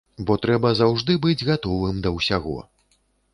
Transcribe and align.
Бо 0.29 0.35
трэба 0.45 0.71
заўжды 0.79 1.17
быць 1.25 1.45
гатовым 1.51 2.01
да 2.07 2.13
ўсяго. 2.17 2.57